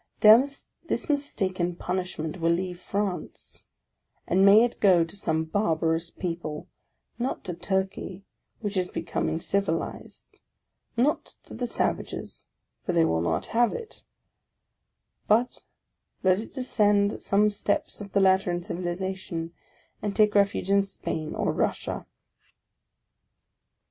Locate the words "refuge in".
20.33-20.81